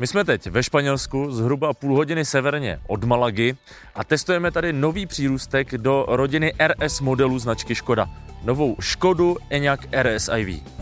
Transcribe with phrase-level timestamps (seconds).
[0.00, 3.56] My jsme teď ve Španělsku, zhruba půl hodiny severně od Malagy
[3.94, 8.06] a testujeme tady nový přírůstek do rodiny RS modelů značky Škoda.
[8.44, 10.79] Novou Škodu Enyaq RS iV.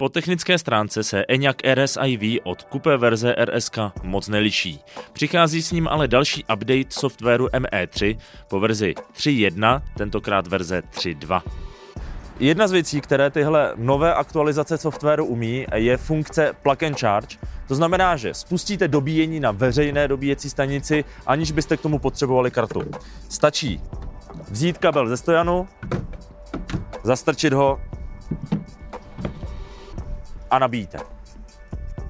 [0.00, 4.80] Po technické stránce se Enyaq RS iV od kupé verze RSK moc neliší.
[5.12, 8.18] Přichází s ním ale další update softwaru ME3
[8.48, 11.42] po verzi 3.1, tentokrát verze 3.2.
[12.38, 17.36] Jedna z věcí, které tyhle nové aktualizace softwaru umí, je funkce plug and charge.
[17.68, 22.82] To znamená, že spustíte dobíjení na veřejné dobíjecí stanici, aniž byste k tomu potřebovali kartu.
[23.28, 23.80] Stačí
[24.50, 25.68] vzít kabel ze stojanu,
[27.04, 27.80] zastrčit ho
[30.50, 30.98] a nabíjíte.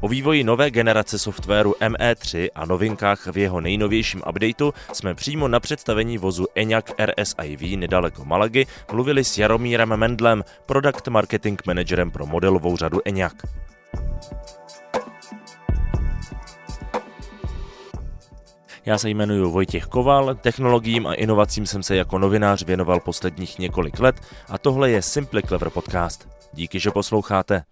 [0.01, 5.61] O vývoji nové generace softwaru ME3 a novinkách v jeho nejnovějším updateu jsme přímo na
[5.61, 12.27] představení vozu Enyaq RS iV nedaleko Malagy mluvili s Jaromírem Mendlem, product marketing managerem pro
[12.27, 13.35] modelovou řadu Enyaq.
[18.87, 24.01] Já se jmenuji Vojtěch Koval, technologiím a inovacím jsem se jako novinář věnoval posledních několik
[24.01, 24.17] let
[24.49, 26.29] a tohle je Simply Clever podcast.
[26.53, 27.63] Díky, že posloucháte.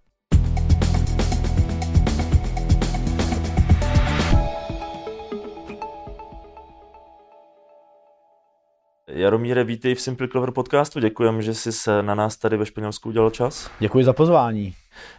[9.19, 11.01] Jaromíre, vítej v Simple Clover podcastu.
[11.01, 13.71] Děkujeme, že jsi se na nás tady ve Španělsku udělal čas.
[13.81, 14.75] Děkuji za pozvání.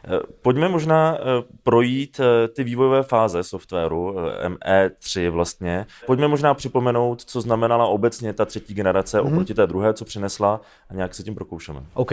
[0.05, 1.23] Eh, pojďme možná eh,
[1.64, 4.16] projít eh, ty vývojové fáze softwaru
[4.47, 5.86] ME3 vlastně.
[6.05, 9.27] Pojďme možná připomenout, co znamenala obecně ta třetí generace mm-hmm.
[9.27, 11.80] oproti té druhé, co přinesla a nějak se tím prokoušeme.
[11.94, 12.11] OK.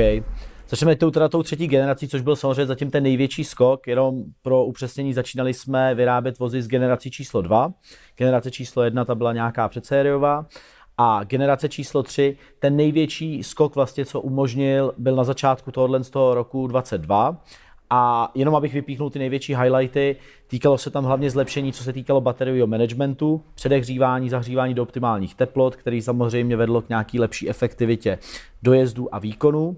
[0.68, 4.64] Začneme tou, teda tou třetí generací, což byl samozřejmě zatím ten největší skok, jenom pro
[4.64, 7.72] upřesnění začínali jsme vyrábět vozy z generací číslo 2.
[8.16, 10.46] Generace číslo 1 ta byla nějaká předsériová
[10.98, 16.10] a generace číslo 3, ten největší skok vlastně, co umožnil, byl na začátku tohohle z
[16.10, 17.36] toho roku 22.
[17.90, 22.20] A jenom abych vypíchnul ty největší highlighty, týkalo se tam hlavně zlepšení, co se týkalo
[22.20, 28.18] bateriového managementu, předehřívání, zahřívání do optimálních teplot, který samozřejmě vedlo k nějaký lepší efektivitě
[28.62, 29.76] dojezdu a výkonu.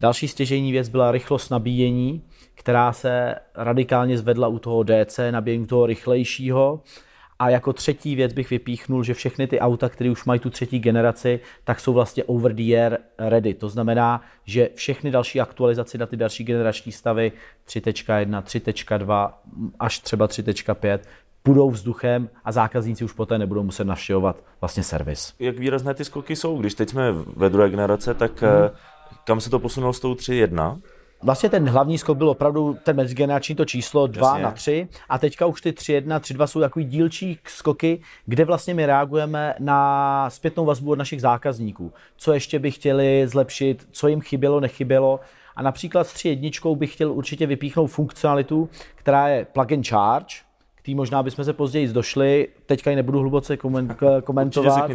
[0.00, 2.22] Další stěžejní věc byla rychlost nabíjení,
[2.54, 6.80] která se radikálně zvedla u toho DC, nabíjení toho rychlejšího.
[7.38, 10.78] A jako třetí věc bych vypíchnul, že všechny ty auta, které už mají tu třetí
[10.78, 13.54] generaci, tak jsou vlastně over the air ready.
[13.54, 17.32] To znamená, že všechny další aktualizace na ty další generační stavy
[17.68, 19.32] 3.1, 3.2
[19.78, 20.98] až třeba 3.5
[21.44, 25.34] budou vzduchem a zákazníci už poté nebudou muset navštěvovat vlastně servis.
[25.38, 26.58] Jak výrazné ty skoky jsou?
[26.58, 28.70] Když teď jsme ve druhé generace, tak hmm.
[29.24, 30.80] kam se to posunulo s tou 3.1?
[31.26, 34.42] Vlastně ten hlavní skok byl opravdu ten mezigenerační to číslo 2 Jasně.
[34.42, 38.44] na 3 a teďka už ty 3, 1, 3, 2 jsou takový dílčí skoky, kde
[38.44, 41.92] vlastně my reagujeme na zpětnou vazbu od našich zákazníků.
[42.16, 45.20] Co ještě by chtěli zlepšit, co jim chybělo, nechybělo.
[45.56, 50.34] A například s 3 jedničkou bych chtěl určitě vypíchnout funkcionalitu, která je plug and charge,
[50.86, 53.56] tý možná bychom se později došli, teďka ji nebudu hluboce
[54.24, 54.90] komentovat.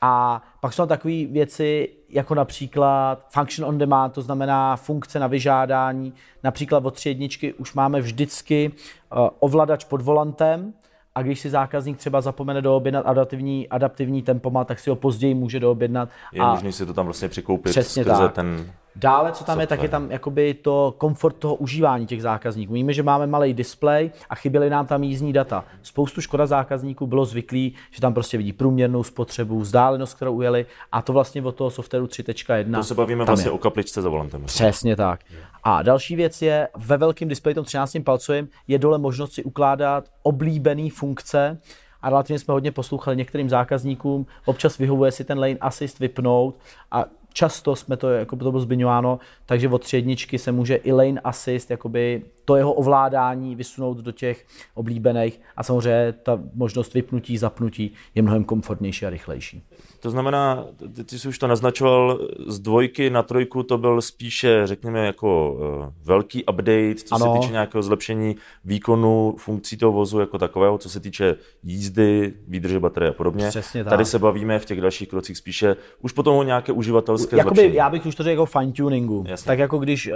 [0.00, 6.14] A pak jsou takové věci, jako například function on demand, to znamená funkce na vyžádání.
[6.44, 10.72] Například od tři jedničky už máme vždycky uh, ovladač pod volantem,
[11.14, 15.60] a když si zákazník třeba zapomene doobjednat adaptivní, adaptivní tempomat, tak si ho později může
[15.60, 16.08] doobjednat.
[16.32, 18.34] Je a možné si to tam vlastně přikoupit Přesně skrze tak.
[18.34, 19.62] ten Dále, co tam software.
[19.62, 22.72] je, tak je tam jakoby to komfort toho užívání těch zákazníků.
[22.72, 25.64] Víme, že máme malý displej a chyběly nám tam jízdní data.
[25.82, 31.02] Spoustu Škoda zákazníků bylo zvyklý, že tam prostě vidí průměrnou spotřebu, vzdálenost, kterou ujeli a
[31.02, 32.76] to vlastně od toho softwaru 3.1.
[32.76, 33.52] To se bavíme vlastně je.
[33.52, 34.44] o kapličce za volantem.
[34.44, 35.20] Přesně tak.
[35.64, 37.96] A další věc je, ve velkém displeji, tom 13.
[38.04, 41.58] palcovým, je dole možnost si ukládat oblíbené funkce,
[42.02, 46.58] a relativně jsme hodně poslouchali některým zákazníkům, občas vyhovuje si ten lane assist vypnout
[46.90, 51.20] a často jsme to, jako to bylo zmiňováno, takže od tři se může i lane
[51.24, 57.92] assist, jakoby to jeho ovládání vysunout do těch oblíbených a samozřejmě ta možnost vypnutí, zapnutí
[58.14, 59.62] je mnohem komfortnější a rychlejší.
[60.00, 60.66] To znamená,
[61.06, 65.92] ty, jsi už to naznačoval, z dvojky na trojku to byl spíše, řekněme, jako uh,
[66.04, 67.34] velký update, co ano.
[67.34, 72.80] se týče nějakého zlepšení výkonu funkcí toho vozu jako takového, co se týče jízdy, výdrže
[72.80, 73.48] baterie a podobně.
[73.48, 73.90] Přesně tak.
[73.90, 77.76] Tady se bavíme v těch dalších krocích spíše už potom o nějaké uživatelské Jakoby, zlepšení.
[77.76, 79.24] Já bych už to řekl jako fine tuningu.
[79.28, 79.46] Jasně.
[79.46, 80.14] Tak jako když uh,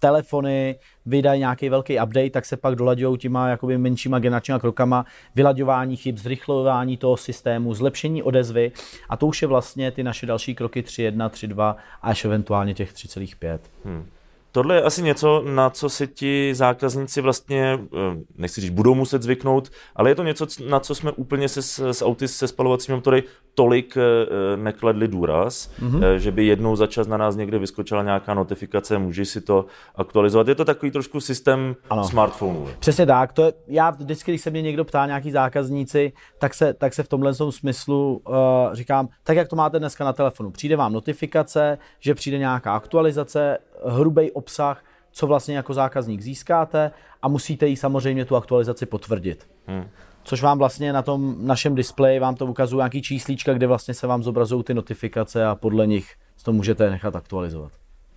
[0.00, 5.04] telefony vydají nějaký velký update, tak se pak dolaďují těma jakoby menšíma generačníma krokama,
[5.34, 8.72] vylaďování chyb, zrychlování toho systému, zlepšení odezvy
[9.08, 12.92] a to už je vlastně ty naše další kroky 3.1, 3.2 a až eventuálně těch
[12.92, 13.58] 3.5.
[13.84, 14.06] Hmm.
[14.52, 19.22] Tohle je asi něco, na co si ti zákazníci vlastně, eh, nechci říct, budou muset
[19.22, 21.62] zvyknout, ale je to něco, na co jsme úplně se,
[21.92, 23.22] s auty se spalovacími motory
[23.54, 26.14] tolik eh, nekladli důraz, mm-hmm.
[26.14, 30.48] že by jednou za čas na nás někde vyskočila nějaká notifikace, můžeš si to aktualizovat.
[30.48, 32.04] Je to takový trošku systém ano.
[32.04, 32.68] smartphonu.
[32.78, 33.32] Přesně tak.
[33.32, 37.02] To je, já vždycky, když se mě někdo ptá, nějaký zákazníci, tak se, tak se
[37.02, 38.34] v tomhle smyslu uh,
[38.72, 40.50] říkám, tak jak to máte dneska na telefonu.
[40.50, 46.90] Přijde vám notifikace, že přijde nějaká aktualizace, hrubý obsah, co vlastně jako zákazník získáte
[47.22, 49.50] a musíte jí samozřejmě tu aktualizaci potvrdit.
[49.66, 49.84] Hmm.
[50.22, 54.06] Což vám vlastně na tom našem displeji vám to ukazuje nějaký číslíčka, kde vlastně se
[54.06, 57.72] vám zobrazují ty notifikace a podle nich to můžete nechat aktualizovat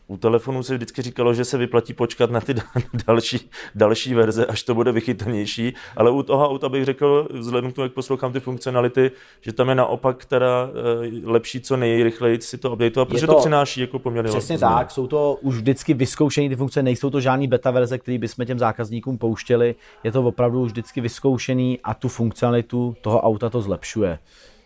[0.08, 2.56] u telefonu se vždycky říkalo, že se vyplatí počkat na ty
[3.08, 7.76] další, další verze, až to bude vychytanější, ale u toho auta bych řekl, vzhledem k
[7.76, 9.12] tomu, jak poslouchám ty funkcionality,
[9.42, 13.40] že tam je naopak teda eh, lepší co nejrychleji si to updateovat, protože to, to
[13.40, 17.22] přináší jako poměrně Přesně tak, tak, jsou to už vždycky vyzkoušené ty funkce, nejsou to
[17.22, 21.94] žádný beta verze, který bychom těm zákazníkům pouštěli, je to opravdu už vždycky vyzkoušený a
[21.94, 24.20] tu funkcionalitu toho auta to zlepšuje.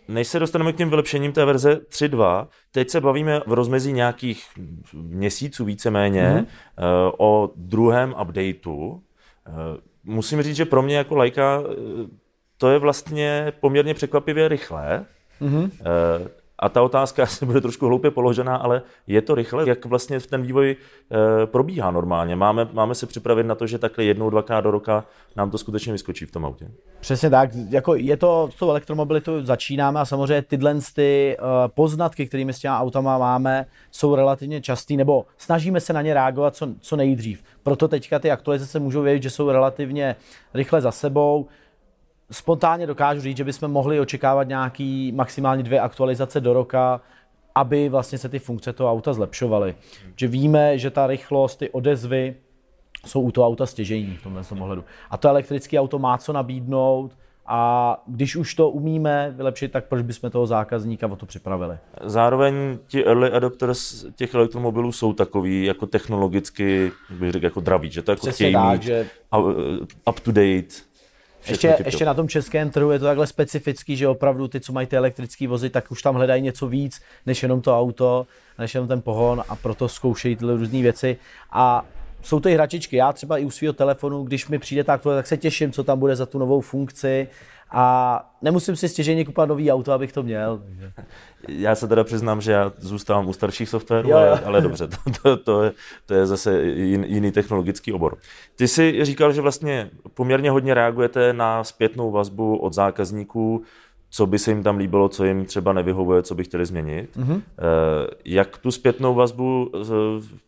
[0.08, 4.44] Než se dostaneme k těm vylepšením té verze 3.2, teď se bavíme v rozmezí nějakých
[4.92, 7.12] měsíců víceméně mm-hmm.
[7.18, 9.00] o druhém updateu.
[9.46, 9.50] Eh,
[10.04, 11.74] musím říct, že pro mě jako lajka eh,
[12.56, 15.04] to je vlastně poměrně překvapivě rychlé.
[15.40, 15.70] Mm-hmm.
[16.58, 19.68] A ta otázka asi bude trošku hloupě položená, ale je to rychle?
[19.68, 20.76] Jak vlastně ten vývoj
[21.42, 22.36] e, probíhá normálně?
[22.36, 25.04] Máme, máme se připravit na to, že takhle jednou, dvakrát do roka
[25.36, 26.70] nám to skutečně vyskočí v tom autě?
[27.00, 27.50] Přesně tak.
[27.70, 32.58] Jako je to, s tou elektromobilitou začínáme a samozřejmě tyhle ty uh, poznatky, kterými s
[32.58, 37.42] těma autama máme, jsou relativně častý, nebo snažíme se na ně reagovat co, co nejdřív.
[37.62, 40.16] Proto teďka ty aktualizace můžou vědět, že jsou relativně
[40.54, 41.46] rychle za sebou
[42.30, 47.00] spontánně dokážu říct, že bychom mohli očekávat nějaký maximálně dvě aktualizace do roka,
[47.54, 49.74] aby vlastně se ty funkce toho auta zlepšovaly.
[50.16, 52.34] Že víme, že ta rychlost, ty odezvy
[53.06, 54.84] jsou u toho auta stěžejní v tomhle ohledu.
[55.10, 57.16] A to elektrické auto má co nabídnout,
[57.50, 61.76] a když už to umíme vylepšit, tak proč bychom toho zákazníka o to připravili?
[62.02, 68.02] Zároveň ti early adopters těch elektromobilů jsou takový jako technologicky, bych řekl, jako draví, že
[68.02, 69.06] to jako Přesně chtějí tak, mít že...
[70.08, 70.74] up to date,
[71.48, 74.86] ještě, ještě na tom českém trhu je to takhle specifický, že opravdu ty, co mají
[74.86, 78.26] ty elektrické vozy, tak už tam hledají něco víc, než jenom to auto,
[78.58, 81.16] než jenom ten pohon a proto zkoušejí tyhle různé věci.
[81.50, 81.84] A
[82.22, 82.96] jsou to i hračičky.
[82.96, 85.98] Já třeba i u svého telefonu, když mi přijde tak, tak se těším, co tam
[85.98, 87.28] bude za tu novou funkci
[87.70, 90.62] a nemusím si stěžejně kupovat nový auto, abych to měl.
[91.48, 95.36] Já se teda přiznám, že já zůstávám u starších softwarů, ale, ale dobře, to, to,
[95.36, 95.72] to, je,
[96.06, 98.16] to je zase jin, jiný technologický obor.
[98.56, 103.62] Ty jsi říkal, že vlastně poměrně hodně reagujete na zpětnou vazbu od zákazníků,
[104.10, 107.16] co by se jim tam líbilo, co jim třeba nevyhovuje, co by chtěli změnit.
[107.16, 107.42] Mm-hmm.
[108.24, 109.78] Jak tu zpětnou vazbu eh,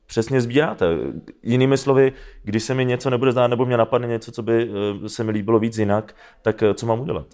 [0.06, 0.86] přesně sbíráte?
[1.42, 2.12] Jinými slovy,
[2.42, 4.70] když se mi něco nebude zdát, nebo mě napadne něco, co by
[5.04, 7.26] eh, se mi líbilo víc jinak, tak co mám udělat?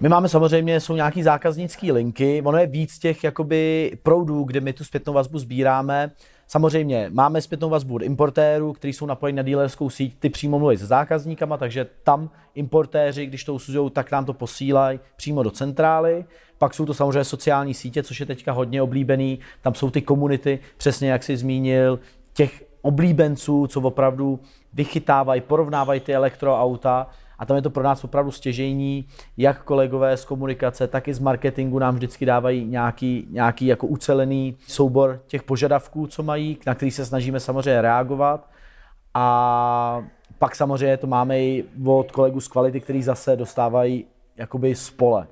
[0.00, 4.72] My máme samozřejmě, jsou nějaký zákaznické linky, ono je víc těch jakoby proudů, kde my
[4.72, 6.10] tu zpětnou vazbu sbíráme.
[6.50, 10.76] Samozřejmě máme zpětnou vazbu od importérů, kteří jsou napojeni na dílerskou síť, ty přímo mluví
[10.76, 16.24] s zákazníkama, takže tam importéři, když to usuzují, tak nám to posílají přímo do centrály.
[16.58, 19.38] Pak jsou to samozřejmě sociální sítě, což je teďka hodně oblíbený.
[19.62, 22.00] Tam jsou ty komunity, přesně jak jsi zmínil,
[22.32, 24.40] těch oblíbenců, co opravdu
[24.72, 27.06] vychytávají, porovnávají ty elektroauta
[27.40, 29.04] a tam je to pro nás opravdu stěžejní,
[29.36, 34.56] jak kolegové z komunikace, tak i z marketingu nám vždycky dávají nějaký, nějaký jako ucelený
[34.66, 38.50] soubor těch požadavků, co mají, na který se snažíme samozřejmě reagovat.
[39.14, 40.04] A
[40.38, 44.04] pak samozřejmě to máme i od kolegů z kvality, který zase dostávají
[44.36, 45.26] jakoby spole.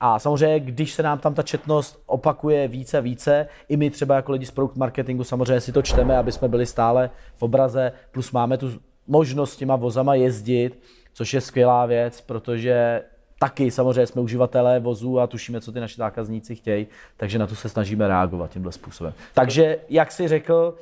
[0.00, 4.14] A samozřejmě, když se nám tam ta četnost opakuje více a více, i my třeba
[4.14, 7.92] jako lidi z produkt marketingu samozřejmě si to čteme, aby jsme byli stále v obraze,
[8.10, 8.70] plus máme tu
[9.06, 10.78] možnost s těma vozama jezdit,
[11.18, 13.02] což je skvělá věc, protože
[13.38, 17.54] taky samozřejmě jsme uživatelé vozů a tušíme, co ty naši zákazníci chtějí, takže na to
[17.54, 19.12] se snažíme reagovat tímhle způsobem.
[19.34, 20.74] Takže, jak si řekl,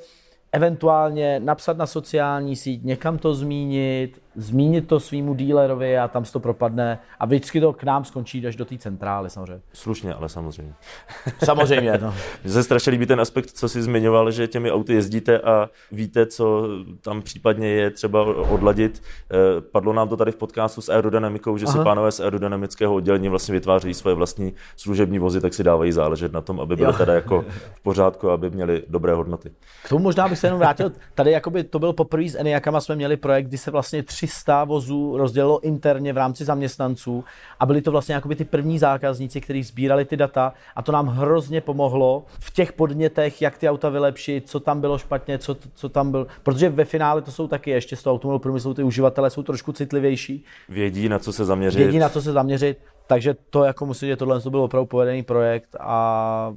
[0.52, 6.32] eventuálně napsat na sociální síť, někam to zmínit, zmínit to svýmu dílerovi a tam se
[6.32, 9.62] to propadne a vždycky to k nám skončí až do té centrály samozřejmě.
[9.72, 10.74] Slušně, ale samozřejmě.
[11.44, 11.98] Samozřejmě.
[12.02, 12.14] No.
[12.44, 16.26] Mně se strašně líbí ten aspekt, co jsi zmiňoval, že těmi auty jezdíte a víte,
[16.26, 16.68] co
[17.00, 19.02] tam případně je třeba odladit.
[19.30, 21.72] Eh, padlo nám to tady v podcastu s aerodynamikou, že Aha.
[21.78, 26.32] si pánové z aerodynamického oddělení vlastně vytvářejí svoje vlastní služební vozy, tak si dávají záležet
[26.32, 29.50] na tom, aby byly teda jako v pořádku, aby měli dobré hodnoty.
[29.84, 30.92] K tomu možná bych se jenom vrátil.
[31.14, 34.64] Tady jakoby to byl poprvé s Eniakama jsme měli projekt, kdy se vlastně tři 300
[34.64, 37.24] vozů rozdělilo interně v rámci zaměstnanců
[37.60, 41.06] a byli to vlastně jakoby ty první zákazníci, kteří sbírali ty data a to nám
[41.06, 45.88] hrozně pomohlo v těch podnětech, jak ty auta vylepšit, co tam bylo špatně, co, co
[45.88, 49.30] tam byl, protože ve finále to jsou taky ještě z toho automobilového průmyslu, ty uživatelé
[49.30, 50.44] jsou trošku citlivější.
[50.68, 51.78] Vědí, na co se zaměřit.
[51.78, 55.76] Vědí, na co se zaměřit, takže to jako musím, že tohle byl opravdu povedený projekt
[55.80, 56.54] a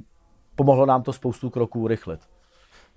[0.56, 2.20] pomohlo nám to spoustu kroků rychlit.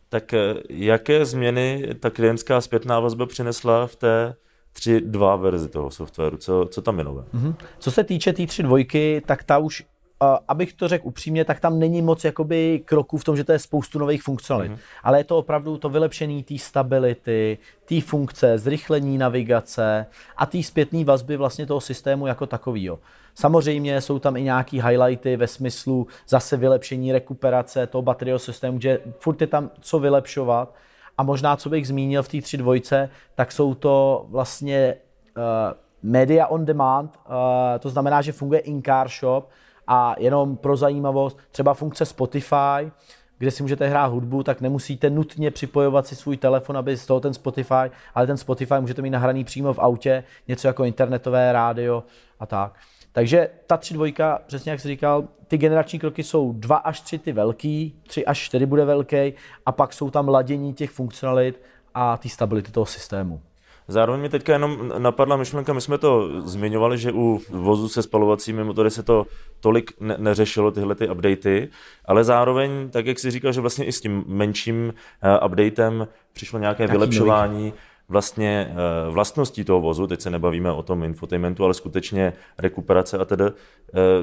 [0.09, 4.35] Tak eh, jaké změny ta klientská zpětná vazba přinesla v té
[4.75, 6.37] 3.2 verzi toho softwaru?
[6.37, 7.23] Co, co tam je nové?
[7.33, 7.55] Mm-hmm.
[7.79, 9.83] Co se týče té tý 3.2, tak ta už
[10.47, 13.59] abych to řekl upřímně, tak tam není moc jakoby kroků v tom, že to je
[13.59, 14.71] spoustu nových funkcionalit.
[14.71, 14.77] Mm-hmm.
[15.03, 20.05] Ale je to opravdu to vylepšení té stability, té funkce, zrychlení navigace
[20.37, 22.99] a té zpětné vazby vlastně toho systému jako takového.
[23.35, 28.99] Samozřejmě jsou tam i nějaký highlighty ve smyslu zase vylepšení rekuperace toho bateriového systému, že
[29.19, 30.75] furt je tam co vylepšovat.
[31.17, 34.95] A možná, co bych zmínil v té tři dvojce, tak jsou to vlastně
[35.37, 35.43] uh,
[36.03, 37.33] media on demand, uh,
[37.79, 39.49] to znamená, že funguje in-car shop,
[39.87, 42.91] a jenom pro zajímavost, třeba funkce Spotify,
[43.37, 47.19] kde si můžete hrát hudbu, tak nemusíte nutně připojovat si svůj telefon, aby z toho
[47.19, 52.03] ten Spotify, ale ten Spotify můžete mít nahraný přímo v autě, něco jako internetové rádio
[52.39, 52.73] a tak.
[53.13, 57.19] Takže ta tři dvojka, přesně jak jsi říkal, ty generační kroky jsou dva až tři
[57.19, 59.33] ty velký, tři až čtyři bude velký
[59.65, 61.61] a pak jsou tam ladění těch funkcionalit
[61.93, 63.41] a ty stability toho systému.
[63.87, 68.63] Zároveň mi teďka jenom napadla myšlenka, my jsme to zmiňovali, že u vozu se spalovacími
[68.63, 69.25] motory se to
[69.59, 71.69] tolik ne- neřešilo, tyhle ty updaty,
[72.05, 74.93] ale zároveň, tak jak si říkal, že vlastně i s tím menším
[75.23, 77.73] uh, updatem přišlo nějaké Jaký vylepšování nový?
[78.13, 83.25] Vlastně uh, vlastností toho vozu, teď se nebavíme o tom infotainmentu, ale skutečně rekuperace a
[83.25, 83.51] tedy, uh,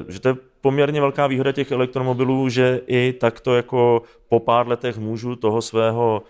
[0.07, 4.97] že to je poměrně velká výhoda těch elektromobilů, že i takto jako po pár letech
[4.97, 6.23] můžu toho svého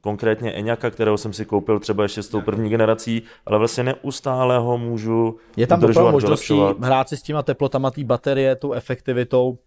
[0.00, 4.58] konkrétně Eňaka, kterého jsem si koupil třeba ještě s tou první generací, ale vlastně neustále
[4.58, 9.58] ho můžu Je tam opravdu možností hrát si s těma teplotama té baterie, tou efektivitou,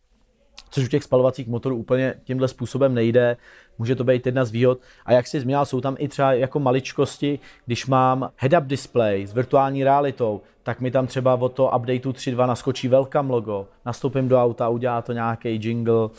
[0.69, 3.37] což u těch spalovacích motorů úplně tímhle způsobem nejde.
[3.77, 4.79] Může to být jedna z výhod.
[5.05, 9.33] A jak si zmínil, jsou tam i třeba jako maličkosti, když mám head-up display s
[9.33, 14.43] virtuální realitou, tak mi tam třeba od toho updateu 3.2 naskočí welcome logo, nastoupím do
[14.43, 16.09] auta, udělá to nějaký jingle,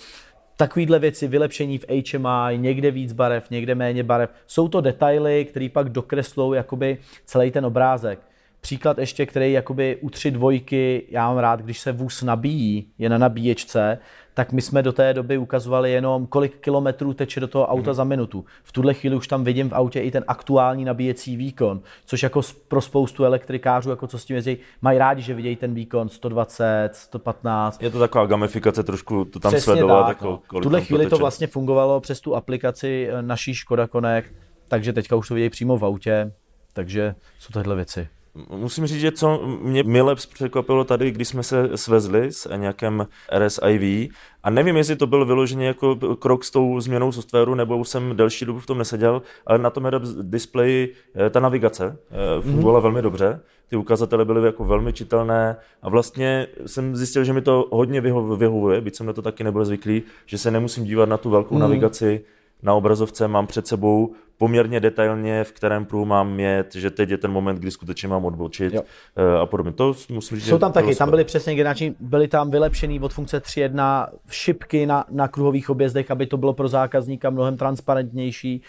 [0.60, 5.68] Takovýhle věci, vylepšení v HMI, někde víc barev, někde méně barev, jsou to detaily, které
[5.72, 8.27] pak dokreslou jakoby celý ten obrázek.
[8.60, 13.08] Příklad ještě, který jakoby u tři dvojky, já mám rád, když se vůz nabíjí, je
[13.08, 13.98] na nabíječce,
[14.38, 17.94] tak my jsme do té doby ukazovali jenom, kolik kilometrů teče do toho auta mm.
[17.94, 18.44] za minutu.
[18.64, 22.40] V tuhle chvíli už tam vidím v autě i ten aktuální nabíjecí výkon, což jako
[22.68, 26.90] pro spoustu elektrikářů, jako co s tím jezdí, mají rádi, že vidějí ten výkon 120,
[26.92, 27.82] 115.
[27.82, 30.06] Je to taková gamifikace, trošku to tam Přesně sledovat.
[30.06, 33.86] Tak, jako, v tuhle chvíli to, to vlastně fungovalo přes tu aplikaci eh, naší Škoda
[33.86, 34.28] Connect,
[34.68, 36.32] takže teďka už to vidějí přímo v autě,
[36.72, 38.08] takže jsou tohle věci.
[38.50, 43.06] Musím říct, že co mě mile překvapilo tady, když jsme se svezli s nějakým
[43.38, 44.10] RSIV
[44.42, 48.16] a nevím, jestli to byl vyloženě jako krok s tou změnou softwaru, nebo už jsem
[48.16, 49.90] delší dobu v tom neseděl, ale na tom
[50.22, 52.82] displeji eh, ta navigace eh, fungovala mm-hmm.
[52.82, 57.68] velmi dobře, ty ukazatele byly jako velmi čitelné a vlastně jsem zjistil, že mi to
[57.70, 58.00] hodně
[58.36, 61.54] vyhovuje, byť jsem na to taky nebyl zvyklý, že se nemusím dívat na tu velkou
[61.54, 61.58] mm-hmm.
[61.58, 62.24] navigaci,
[62.62, 67.18] na obrazovce mám před sebou poměrně detailně, v kterém pruhu mám jet, že teď je
[67.18, 68.82] ten moment, kdy skutečně mám odbočit jo.
[69.16, 69.72] Eh, a podobně.
[69.72, 73.38] To musím říct, Jsou tam taky, tam byly přesně generační, byly tam vylepšený od funkce
[73.42, 78.62] 3.1 šipky na, na kruhových objezdech, aby to bylo pro zákazníka mnohem transparentnější.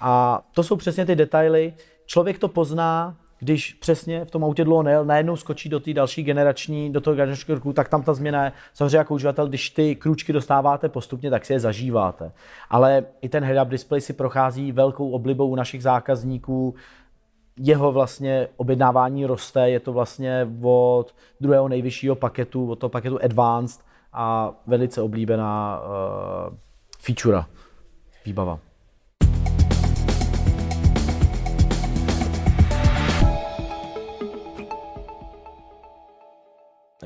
[0.00, 1.74] A to jsou přesně ty detaily.
[2.06, 6.22] Člověk to pozná, když přesně v tom autě dlouho nejel, najednou skočí do té další
[6.22, 9.96] generační, do toho generačního roku, tak tam ta změna je samozřejmě jako uživatel, když ty
[9.96, 12.32] krůčky dostáváte postupně, tak si je zažíváte.
[12.70, 16.74] Ale i ten head-up display si prochází velkou oblibou u našich zákazníků,
[17.56, 23.80] jeho vlastně objednávání roste, je to vlastně od druhého nejvyššího paketu, od toho paketu Advanced
[24.12, 26.54] a velice oblíbená uh,
[26.98, 27.44] feature,
[28.24, 28.58] výbava.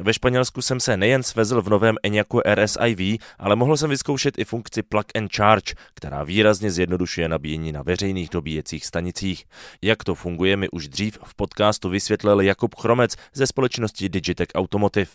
[0.02, 4.44] Ve Španělsku jsem se nejen svezl v novém Enyaqu RSIV, ale mohl jsem vyzkoušet i
[4.44, 9.44] funkci Plug and Charge, která výrazně zjednodušuje nabíjení na veřejných dobíjecích stanicích.
[9.82, 15.10] Jak to funguje, mi už dřív v podcastu vysvětlil Jakub Chromec ze společnosti Digitech Automotive.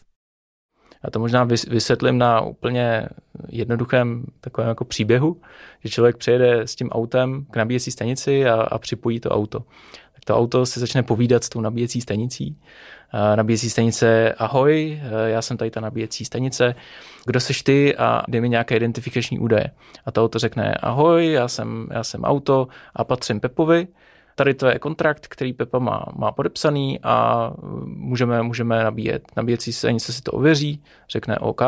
[1.03, 3.07] Já to možná vysvětlím na úplně
[3.49, 5.41] jednoduchém takovém jako příběhu,
[5.83, 9.63] že člověk přijede s tím autem k nabíjecí stanici a, a připojí to auto.
[10.25, 12.57] To auto se začne povídat s tou nabíjecí stanicí
[13.35, 16.75] nabíjecí stanice ahoj, já jsem tady ta nabíjecí stanice,
[17.25, 19.71] kdo seš ty a dej mi nějaké identifikační údaje.
[20.05, 23.87] A to auto řekne ahoj, já jsem, já jsem auto a patřím Pepovi,
[24.35, 27.51] tady to je kontrakt, který Pepa má, má podepsaný a
[27.85, 29.23] můžeme, můžeme nabíjet.
[29.37, 31.61] Nabíjecí stanice si to ověří, řekne OK,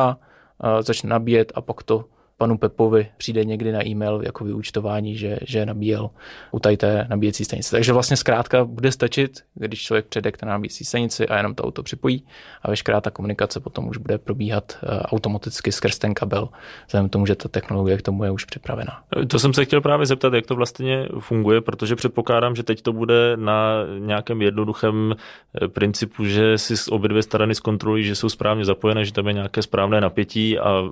[0.80, 2.06] začne nabíjet a pak to
[2.44, 6.10] panu Pepovi přijde někdy na e-mail jako vyúčtování, že, že nabíjel
[6.52, 7.72] u tady té nabíjecí stanice.
[7.72, 11.64] Takže vlastně zkrátka bude stačit, když člověk přijde k té nabíjecí stanici a jenom to
[11.64, 12.26] auto připojí
[12.62, 16.50] a veškerá ta komunikace potom už bude probíhat eh, automaticky skrz ten kabel,
[16.88, 19.04] vzhledem k tomu, že ta technologie k tomu je už připravená.
[19.28, 22.94] To jsem se chtěl právě zeptat, jak to vlastně funguje, protože předpokládám, že teď to
[22.94, 28.66] bude na nějakém jednoduchém eh, principu, že si obě dvě strany zkontrolují, že jsou správně
[28.66, 30.84] zapojené, že tam je nějaké správné napětí a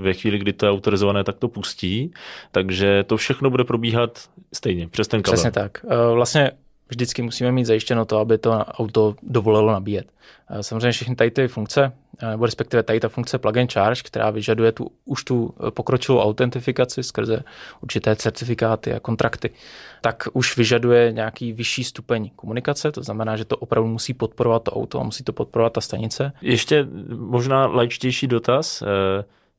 [0.00, 2.10] ve chvíli, kdy to je autorizované, tak to pustí.
[2.52, 4.18] Takže to všechno bude probíhat
[4.54, 5.34] stejně přes ten kabel.
[5.34, 5.86] Přesně tak.
[5.90, 6.50] Eh, vlastně
[6.88, 10.06] vždycky musíme mít zajištěno to, aby to auto dovolilo nabíjet.
[10.50, 14.02] Eh, samozřejmě všechny tady ty funkce, eh, nebo respektive tady ta funkce plug and charge,
[14.04, 17.42] která vyžaduje tu, už tu pokročilou autentifikaci skrze
[17.80, 19.50] určité certifikáty a kontrakty,
[20.00, 24.72] tak už vyžaduje nějaký vyšší stupeň komunikace, to znamená, že to opravdu musí podporovat to
[24.72, 26.32] auto a musí to podporovat ta stanice.
[26.42, 28.82] Ještě možná lajčtější dotaz.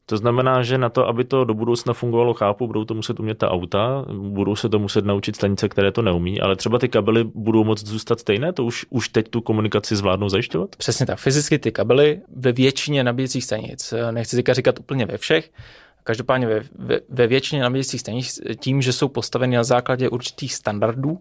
[0.09, 3.37] To znamená, že na to, aby to do budoucna fungovalo, chápu, budou to muset umět
[3.37, 7.23] ta auta, budou se to muset naučit stanice, které to neumí, ale třeba ty kabely
[7.23, 10.75] budou moct zůstat stejné, to už, už teď tu komunikaci zvládnou zajišťovat?
[10.75, 11.19] Přesně tak.
[11.19, 15.49] Fyzicky ty kabely ve většině nabíjecích stanic, nechci teďka říkat úplně ve všech,
[16.07, 21.19] Každopádně ve, ve, ve většině nabíjecích stanic tím, že jsou postaveny na základě určitých standardů,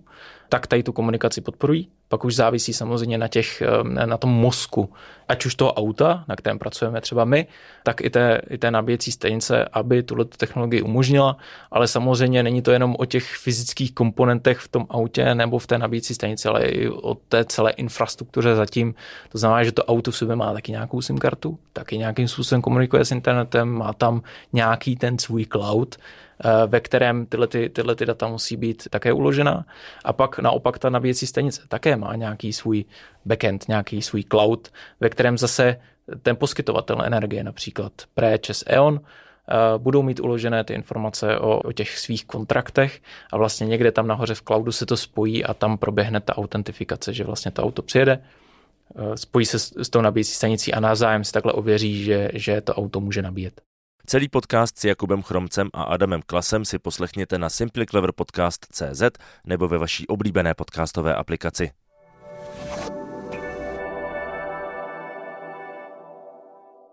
[0.49, 1.89] tak tady tu komunikaci podporují.
[2.09, 4.93] Pak už závisí samozřejmě na, těch, na tom mozku,
[5.29, 7.47] ať už toho auta, na kterém pracujeme třeba my,
[7.83, 11.37] tak i té, i té nabíjecí stanice, aby tuto technologii umožnila,
[11.71, 15.79] ale samozřejmě není to jenom o těch fyzických komponentech v tom autě nebo v té
[15.79, 18.95] nabíjecí stanici, ale i o té celé infrastruktuře zatím.
[19.29, 22.63] To znamená, že to auto v sobě má taky nějakou SIM kartu, taky nějakým způsobem
[22.63, 24.23] komunikuje s internetem, má tam
[24.53, 25.97] nějaký ten svůj cloud,
[26.45, 29.65] Eh, ve kterém tyhle, ty, tyhle ty data musí být také uložena.
[30.05, 32.85] A pak naopak ta nabíjecí stanice také má nějaký svůj
[33.25, 34.69] backend, nějaký svůj cloud,
[35.01, 35.77] ve kterém zase
[36.23, 41.73] ten poskytovatel energie, například Pre, Čes, E.ON, eh, budou mít uložené ty informace o, o
[41.73, 45.79] těch svých kontraktech a vlastně někde tam nahoře v cloudu se to spojí a tam
[45.79, 48.19] proběhne ta autentifikace, že vlastně to auto přijede,
[48.97, 52.61] eh, spojí se s, s tou nabíjecí stanicí a navzájem si takhle ověří, že, že
[52.61, 53.61] to auto může nabíjet.
[54.09, 59.03] Celý podcast s Jakubem Chromcem a Adamem Klasem si poslechněte na simplycleverpodcast.cz
[59.47, 61.71] nebo ve vaší oblíbené podcastové aplikaci.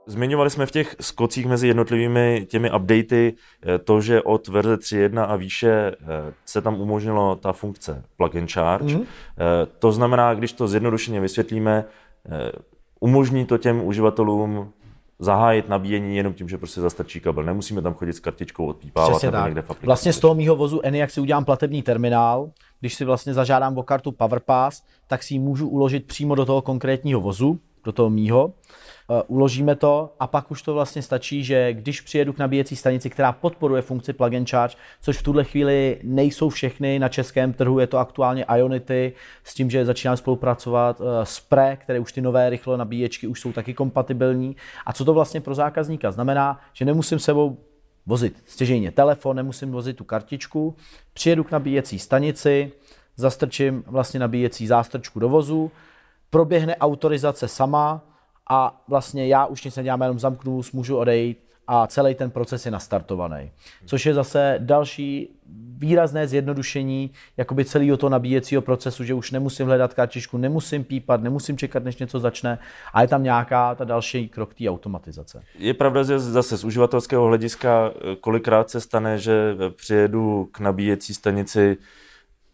[0.05, 5.25] Zmiňovali jsme v těch skocích mezi jednotlivými těmi updaty eh, to, že od verze 3.1
[5.29, 8.95] a výše eh, se tam umožnilo ta funkce plug and charge.
[8.95, 9.03] Mm.
[9.79, 11.85] To znamená, když to zjednodušeně vysvětlíme,
[12.99, 14.71] umožní to těm uživatelům
[15.19, 17.43] zahájit nabíjení jenom tím, že prostě zastrčí kabel.
[17.43, 19.45] Nemusíme tam chodit s kartičkou odpípávat Přesně nebo tak.
[19.45, 19.85] někde v aplikaci.
[19.85, 23.83] Vlastně z toho mýho vozu jak si udělám platební terminál, když si vlastně zažádám o
[23.83, 28.53] kartu PowerPass, tak si ji můžu uložit přímo do toho konkrétního vozu, do toho mýho.
[29.09, 33.09] Eh, uložíme to a pak už to vlastně stačí, že když přijedu k nabíjecí stanici,
[33.09, 37.79] která podporuje funkci plug and charge, což v tuhle chvíli nejsou všechny na českém trhu,
[37.79, 42.21] je to aktuálně Ionity, s tím, že začínám spolupracovat eh, s Pre, které už ty
[42.21, 44.55] nové rychle nabíječky už jsou taky kompatibilní.
[44.85, 47.57] A co to vlastně pro zákazníka znamená, že nemusím sebou
[48.05, 50.75] vozit stěžejně telefon, nemusím vozit tu kartičku,
[51.13, 52.71] přijedu k nabíjecí stanici,
[53.15, 55.71] zastrčím vlastně nabíjecí zástrčku do vozu,
[56.33, 58.01] proběhne autorizace sama,
[58.49, 62.71] a vlastně já už nic nedělám, jenom zamknu, můžu odejít a celý ten proces je
[62.71, 63.51] nastartovaný.
[63.85, 65.29] Což je zase další
[65.77, 71.57] výrazné zjednodušení jakoby celého toho nabíjecího procesu, že už nemusím hledat kartičku, nemusím pípat, nemusím
[71.57, 72.59] čekat, než něco začne
[72.93, 75.43] a je tam nějaká ta další krok té automatizace.
[75.59, 77.91] Je pravda, že zase z uživatelského hlediska
[78.21, 81.77] kolikrát se stane, že přijedu k nabíjecí stanici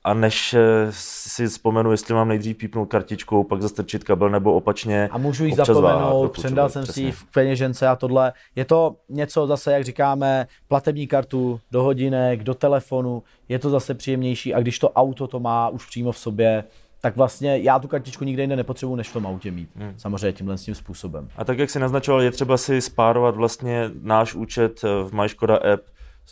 [0.09, 5.09] a než eh, si vzpomenu, jestli mám nejdřív pípnout kartičkou, pak zastrčit kabel nebo opačně.
[5.11, 8.33] A můžu ji zapomenout, přendal jsem si ji v peněžence a tohle.
[8.55, 13.93] Je to něco zase, jak říkáme, platební kartu do hodinek, do telefonu, je to zase
[13.93, 16.63] příjemnější a když to auto to má už přímo v sobě,
[17.01, 19.69] tak vlastně já tu kartičku nikde jinde nepotřebuji, než v tom autě mít.
[19.75, 19.93] Hmm.
[19.97, 21.29] Samozřejmě tímhle s tím způsobem.
[21.35, 25.81] A tak, jak jsi naznačoval, je třeba si spárovat vlastně náš účet v MySkoda app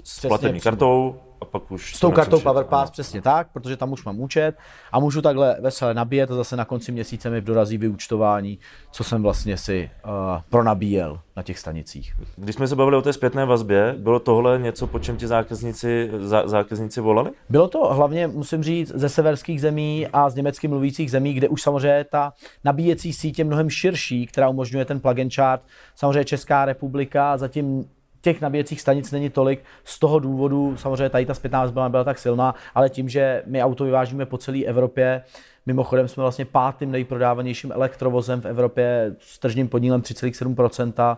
[0.04, 1.96] s platební kartou, a pak už...
[1.96, 4.56] S tou kartou PowerPass přesně tak, protože tam už mám účet
[4.92, 8.60] a můžu takhle veselé nabíjet a zase na konci měsíce mi dorazí vyúčtování,
[8.92, 10.12] co jsem vlastně si uh,
[10.50, 12.14] pronabíjel na těch stanicích.
[12.36, 16.12] Když jsme se bavili o té zpětné vazbě, bylo tohle něco, po čem ti zákazníci,
[16.18, 17.32] zá, zákazníci volali?
[17.50, 21.62] Bylo to hlavně, musím říct, ze severských zemí a z německy mluvících zemí, kde už
[21.62, 25.62] samozřejmě ta nabíjecí síť je mnohem širší, která umožňuje ten plug and chart.
[25.96, 27.86] Samozřejmě Česká republika zatím
[28.28, 29.64] těch nabíjecích stanic není tolik.
[29.84, 33.64] Z toho důvodu samozřejmě tady ta zpětná vazba byla tak silná, ale tím, že my
[33.64, 35.24] auto vyvážíme po celé Evropě,
[35.68, 41.18] Mimochodem jsme vlastně pátým nejprodávanějším elektrovozem v Evropě s tržním podílem 3,7%,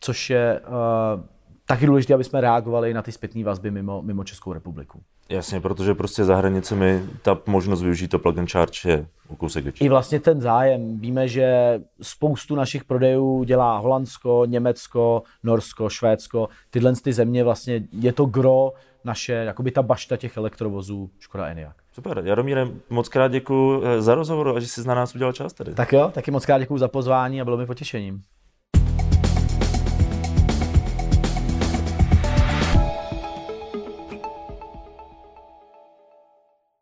[0.00, 1.20] což je uh,
[1.68, 5.02] taky důležité, aby jsme reagovali na ty zpětné vazby mimo, mimo Českou republiku.
[5.28, 9.64] Jasně, protože prostě za hranicemi ta možnost využít to plug and charge je o kousek
[9.64, 9.84] větší.
[9.84, 11.00] I vlastně ten zájem.
[11.00, 16.48] Víme, že spoustu našich prodejů dělá Holandsko, Německo, Norsko, Švédsko.
[16.70, 18.72] Tyhle ty země vlastně je to gro
[19.04, 21.74] naše, jakoby ta bašta těch elektrovozů Škoda Enyaq.
[21.92, 25.52] Super, Jaromíre, moc krát děkuji eh, za rozhovor a že jsi na nás udělal čas
[25.52, 25.74] tady.
[25.74, 28.22] Tak jo, taky moc krát děkuji za pozvání a bylo mi potěšením.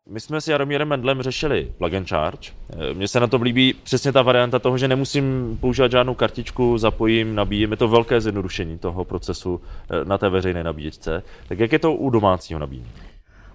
[0.09, 2.49] My jsme s Jaromírem Mendlem řešili plug and charge.
[2.69, 6.77] Eh, mně se na to líbí přesně ta varianta toho, že nemusím používat žádnou kartičku,
[6.77, 7.71] zapojím, nabíjím.
[7.71, 11.23] Je to velké zjednodušení toho procesu eh, na té veřejné nabíječce.
[11.47, 12.87] Tak jak je to u domácího nabíjení?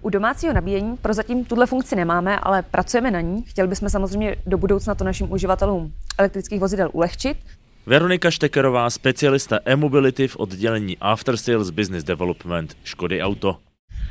[0.01, 3.43] U domácího nabíjení prozatím tuhle funkci nemáme, ale pracujeme na ní.
[3.43, 7.37] Chtěli bychom samozřejmě do budoucna to našim uživatelům elektrických vozidel ulehčit.
[7.85, 13.57] Veronika Štekerová, specialista e-mobility v oddělení After Sales Business Development Škody Auto.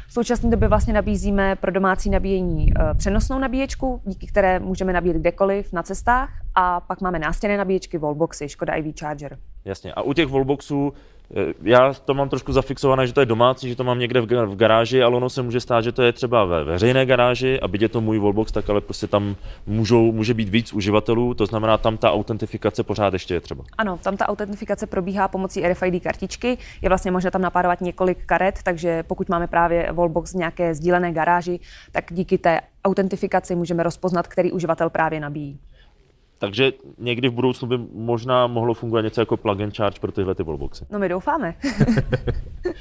[0.09, 5.17] V současné době vlastně nabízíme pro domácí nabíjení eh, přenosnou nabíječku, díky které můžeme nabíjet
[5.17, 9.39] kdekoliv na cestách a pak máme nástěnné nabíječky Wallboxy, Škoda IV Charger.
[9.65, 9.93] Jasně.
[9.93, 10.93] A u těch Wallboxů
[11.63, 15.03] já to mám trošku zafixované, že to je domácí, že to mám někde v garáži,
[15.03, 17.89] ale ono se může stát, že to je třeba ve veřejné garáži a byť je
[17.89, 21.97] to můj wallbox, tak ale prostě tam můžou, může být víc uživatelů, to znamená, tam
[21.97, 23.65] ta autentifikace pořád ještě je třeba.
[23.79, 28.59] Ano, tam ta autentifikace probíhá pomocí RFID kartičky, je vlastně možné tam napárovat několik karet,
[28.65, 31.61] takže pokud máme právě wallbox v nějaké sdílené garáži,
[31.93, 35.59] tak díky té autentifikaci můžeme rozpoznat, který uživatel právě nabíjí.
[36.43, 40.35] Takže někdy v budoucnu by možná mohlo fungovat něco jako plug and charge pro tyhle
[40.35, 40.87] ty wallboxy.
[40.91, 41.55] No my doufáme.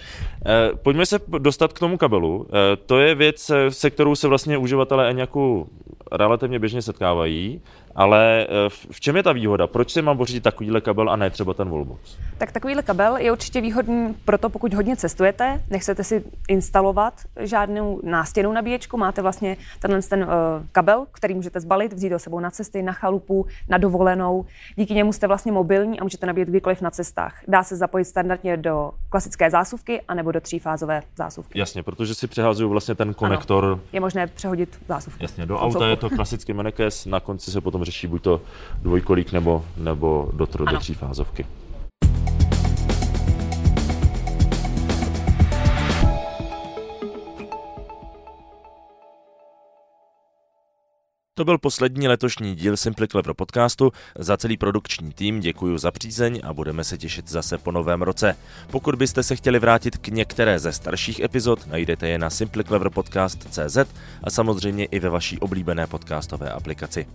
[0.45, 2.47] Eh, pojďme se dostat k tomu kabelu.
[2.49, 5.69] Eh, to je věc, eh, se kterou se vlastně uživatelé Eňaku
[6.11, 7.61] relativně běžně setkávají.
[7.95, 9.67] Ale eh, v čem je ta výhoda?
[9.67, 12.17] Proč si mám pořídit takovýhle kabel a ne třeba ten Wallbox?
[12.37, 18.51] Tak takovýhle kabel je určitě výhodný proto, pokud hodně cestujete, nechcete si instalovat žádnou nástěnou
[18.51, 20.29] nabíječku, máte vlastně tenhle ten uh,
[20.71, 24.45] kabel, který můžete zbalit, vzít do sebou na cesty, na chalupu, na dovolenou.
[24.75, 27.41] Díky němu jste vlastně mobilní a můžete nabíjet kdykoliv na cestách.
[27.47, 31.59] Dá se zapojit standardně do klasické zásuvky anebo do třífázové zásuvky.
[31.59, 33.65] Jasně, protože si přehazuju vlastně ten konektor.
[33.65, 35.19] Ano, je možné přehodit zásuvku.
[35.21, 38.41] Jasně, do auta je to klasický menekes, na konci se potom řeší buď to
[38.81, 41.45] dvojkolík nebo, nebo do, do, do třífázovky.
[51.41, 53.91] To byl poslední letošní díl Simply Clever podcastu.
[54.19, 58.37] Za celý produkční tým děkuji za přízeň a budeme se těšit zase po novém roce.
[58.71, 63.77] Pokud byste se chtěli vrátit k některé ze starších epizod, najdete je na simplycleverpodcast.cz
[64.23, 67.05] a samozřejmě i ve vaší oblíbené podcastové aplikaci.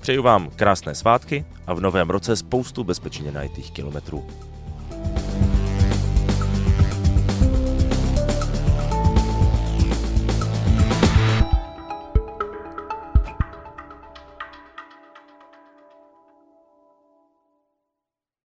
[0.00, 4.26] Přeju vám krásné svátky a v novém roce spoustu bezpečně najitých kilometrů.